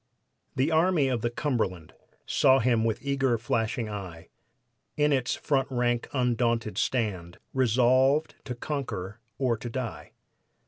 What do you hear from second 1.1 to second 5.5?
the Cumberland Saw him with eager, flashing eye In its